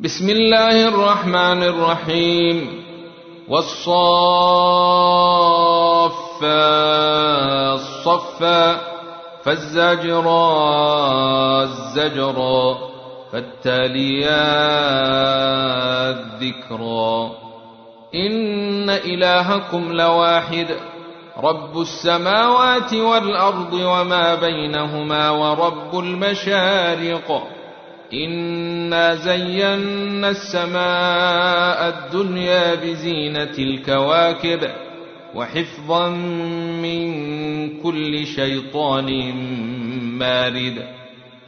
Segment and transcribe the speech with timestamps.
[0.00, 2.84] بسم الله الرحمن الرحيم
[3.48, 3.86] والصافات
[8.04, 8.80] صفا
[9.44, 10.48] فالزاجرات
[11.94, 12.78] زجرا
[13.32, 14.26] فالتاليات
[16.40, 17.30] ذكرا
[18.14, 20.76] إن إلهكم لواحد
[21.42, 27.55] رب السماوات والأرض وما بينهما ورب المشارق
[28.12, 34.60] انا زينا السماء الدنيا بزينه الكواكب
[35.34, 36.08] وحفظا
[36.82, 39.34] من كل شيطان
[40.18, 40.86] مارد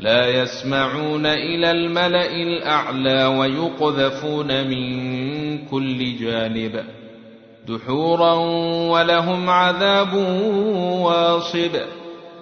[0.00, 4.88] لا يسمعون إلى الملا الاعلى ويقذفون من
[5.66, 6.84] كل جانب
[7.68, 8.32] دحورا
[8.90, 10.14] ولهم عذاب
[11.02, 11.70] واصب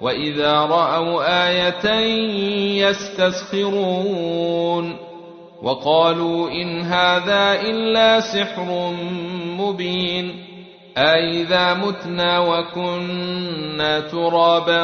[0.00, 4.34] واذا راوا إيه يستسخرون
[5.62, 8.92] وقالوا ان هذا الا سحر
[9.58, 10.44] مبين
[10.96, 14.82] أإذا متنا وكنا ترابا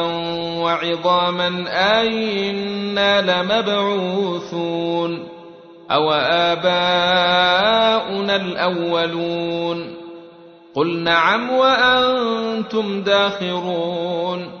[0.61, 5.27] وعظاما أئنا لمبعوثون
[5.91, 6.11] أو
[6.51, 7.15] آباؤنا
[8.35, 9.95] الأولون
[10.75, 14.60] قل نعم وأنتم داخرون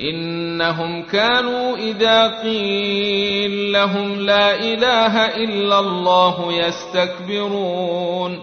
[0.00, 8.40] إنهم كانوا إذا قيل لهم لا إله إلا الله يستكبرون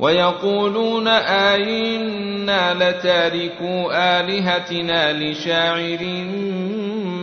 [0.00, 5.98] ويقولون آئنا لتاركو آلهتنا لشاعر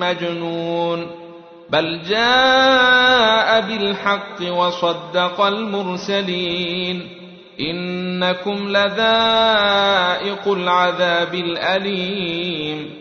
[0.02, 1.08] مجنون
[1.70, 7.08] بل جاء بالحق وصدق المرسلين
[7.60, 13.01] إنكم لذائق العذاب الأليم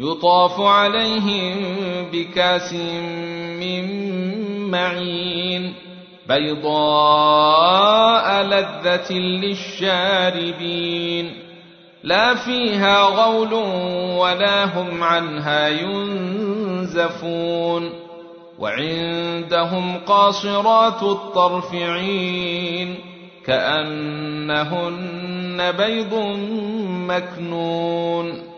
[0.00, 1.56] يطاف عليهم
[2.12, 2.72] بكاس
[3.60, 3.84] من
[4.70, 5.74] معين
[6.28, 7.62] بيضاء
[8.42, 9.12] لذة
[9.42, 10.68] للشاربين
[12.02, 13.54] لا فيها غول
[14.18, 17.28] ولا هم عنها ينزفون
[18.58, 22.94] وعندهم قاصرات الطرف عين
[23.46, 24.92] كأنهن
[25.72, 26.14] بيض
[27.08, 28.57] مكنون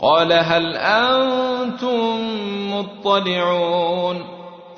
[0.00, 2.20] قال هل أنتم
[2.72, 4.24] مطلعون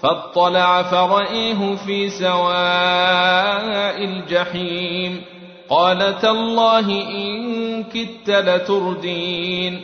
[0.02, 5.22] فاطلع فرأيه في سواء الجحيم
[5.68, 9.82] قال تالله إن كدت لتردين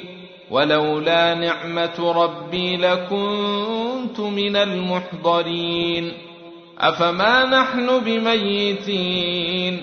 [0.50, 6.12] ولولا نعمة ربي لكنت من المحضرين
[6.78, 9.82] أفما نحن بميتين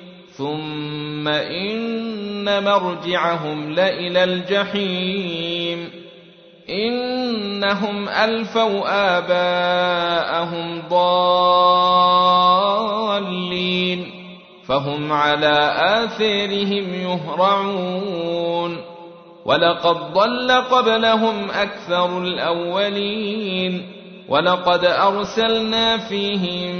[0.37, 5.89] ثم إن مرجعهم لإلى الجحيم
[6.69, 8.81] إنهم ألفوا
[9.17, 12.31] آباءهم ضالين
[14.67, 18.77] فهم على آثارهم يهرعون
[19.45, 23.85] ولقد ضل قبلهم أكثر الأولين
[24.29, 26.75] ولقد أرسلنا فيهم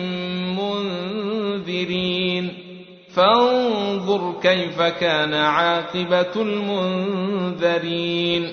[0.59, 2.70] منذرين
[3.15, 8.43] فانظر كيف كان عاقبة المنذرين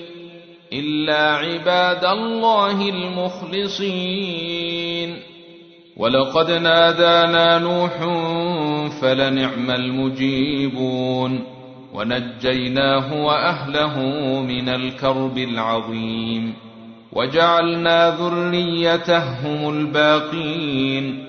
[0.73, 5.15] إلا عباد الله المخلصين.
[5.97, 7.91] ولقد نادانا نوح
[9.01, 11.43] فلنعم المجيبون.
[11.93, 13.99] ونجيناه وأهله
[14.41, 16.53] من الكرب العظيم.
[17.13, 21.28] وجعلنا ذريته هم الباقين.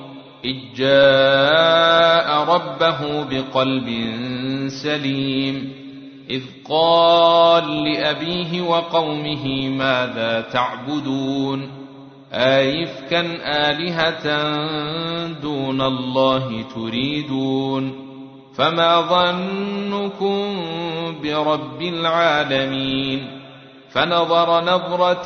[0.45, 3.87] إذ جاء ربه بقلب
[4.83, 5.73] سليم.
[6.29, 11.69] إذ قال لأبيه وقومه ماذا تعبدون؟
[12.33, 14.51] أئفكا آلهة
[15.41, 18.11] دون الله تريدون؟
[18.55, 20.55] فما ظنكم
[21.23, 23.41] برب العالمين؟
[23.91, 25.23] فنظر نظرة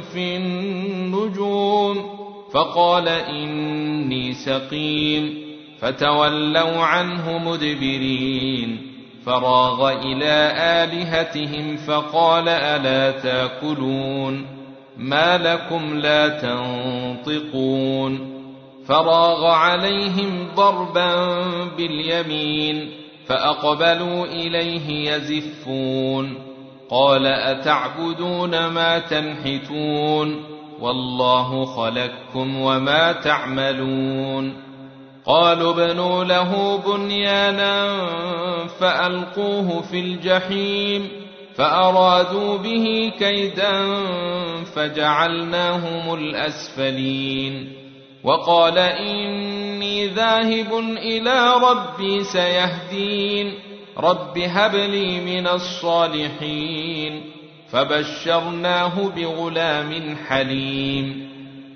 [0.00, 2.15] في النجوم
[2.56, 5.46] فقال إني سقيم.
[5.80, 8.92] فتولوا عنه مدبرين.
[9.26, 14.46] فراغ إلى آلهتهم فقال ألا تاكلون.
[14.96, 18.18] ما لكم لا تنطقون.
[18.88, 21.42] فراغ عليهم ضربا
[21.76, 22.90] باليمين.
[23.26, 26.34] فأقبلوا إليه يزفون.
[26.90, 34.62] قال أتعبدون ما تنحتون؟ والله خلقكم وما تعملون.
[35.26, 37.96] قالوا ابنوا له بنيانا
[38.66, 41.08] فألقوه في الجحيم
[41.54, 44.04] فأرادوا به كيدا
[44.64, 47.72] فجعلناهم الأسفلين.
[48.24, 53.54] وقال إني ذاهب إلى ربي سيهدين.
[53.98, 57.35] رب هب لي من الصالحين.
[57.76, 61.28] فبشرناه بغلام حليم.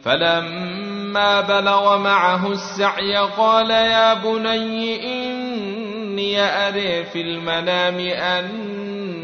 [0.04, 8.71] فلما بلغ معه السعي قال يا بني إني أري في المنام أن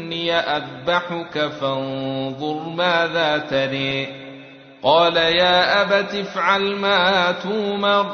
[0.07, 4.07] إني أذبحك فانظر ماذا تري.
[4.83, 8.05] قال يا أبت افعل ما تومر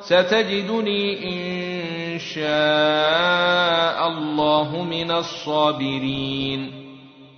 [0.00, 6.85] ستجدني إن شاء الله من الصابرين.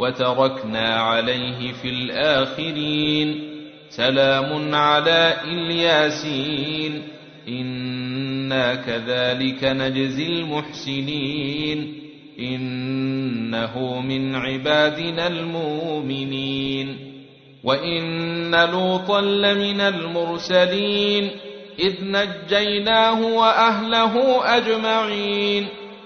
[0.00, 3.50] وتركنا عليه في الآخرين.
[3.88, 7.02] سلام على إلياسين.
[7.48, 11.94] إنا كذلك نجزي المحسنين.
[12.38, 16.96] إنه من عبادنا المؤمنين.
[17.64, 21.30] وإن لوطا لمن المرسلين.
[21.78, 25.66] إذ نجيناه وأهله أجمعين.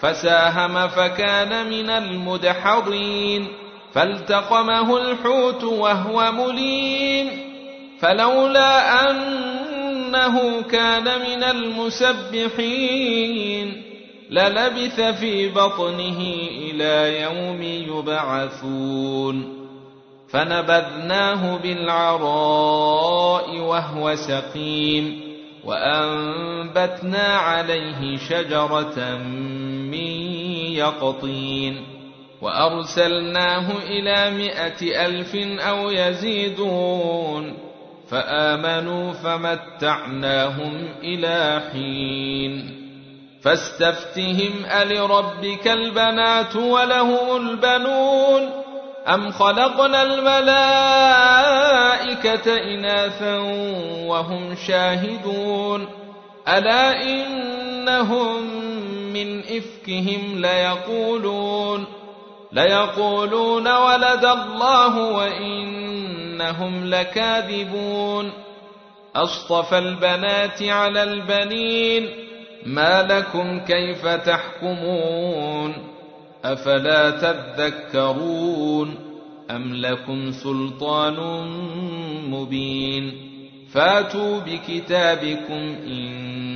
[0.00, 3.48] فساهم فكان من المدحضين
[3.92, 7.30] فالتقمه الحوت وهو مليم
[8.00, 13.02] فلولا أنه كان من المسبحين
[14.30, 19.56] للبث في بطنه إلى يوم يبعثون.
[20.28, 25.20] فنبذناه بالعراء وهو سقيم
[25.64, 29.18] وأنبتنا عليه شجرة
[30.76, 31.96] يقطين.
[32.42, 37.58] وأرسلناه إلى مائة ألف أو يزيدون.
[38.10, 42.82] فآمنوا فمتعناهم إلى حين.
[43.42, 44.52] فاستفتهم
[44.82, 48.50] ألربك البنات وله البنون.
[49.14, 50.74] أم خلقنا الملائكة
[52.56, 53.38] إناثا
[54.06, 55.88] وهم شاهدون.
[56.48, 58.40] ألا إنهم
[59.16, 61.84] من إفكهم ليقولون
[62.52, 68.32] ليقولون ولد الله وإنهم لكاذبون
[69.16, 72.08] أصطفى البنات على البنين
[72.66, 75.74] ما لكم كيف تحكمون
[76.44, 78.94] أفلا تذكرون
[79.50, 81.16] أم لكم سلطان
[82.30, 83.12] مبين
[83.72, 86.55] فاتوا بكتابكم إن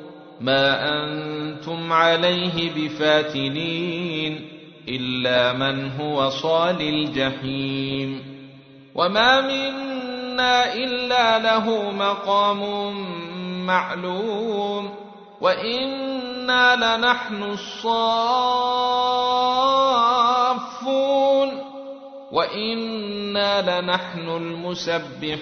[0.41, 4.47] ما أنتم عليه بفاتنين
[4.89, 8.23] إلا من هو صال الجحيم
[8.95, 12.93] وما منا إلا له مقام
[13.65, 14.89] معلوم
[15.41, 18.11] وإنا لنحن الصافون
[22.31, 25.41] وإنا لنحن المسبحون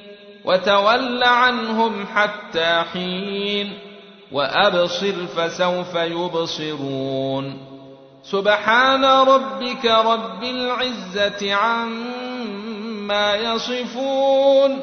[0.45, 3.73] وتول عنهم حتى حين
[4.31, 7.57] وأبصر فسوف يبصرون.
[8.23, 14.79] سبحان ربك رب العزة عما يصفون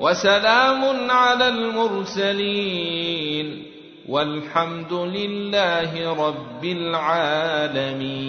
[0.00, 2.86] وسلام على المرسلين
[4.08, 8.20] والحمد لله رب العالمين.